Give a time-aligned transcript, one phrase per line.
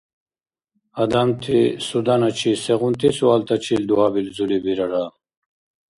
[1.01, 1.57] Адамти
[1.87, 5.05] суданачи сегъунти суалтачил дугьабилзули бирара?